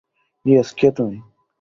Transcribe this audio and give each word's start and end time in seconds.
Yes, 0.45 0.69
কে 0.77 0.89
তুমি? 0.97 1.17